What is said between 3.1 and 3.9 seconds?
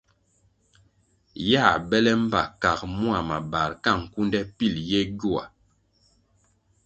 mabar